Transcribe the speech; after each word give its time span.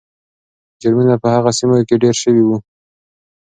جرمونه 0.81 1.15
په 1.21 1.27
هغو 1.33 1.51
سیمو 1.59 1.77
کې 1.87 1.95
ډېر 2.03 2.15
شوي 2.23 2.43
وو. 2.45 2.57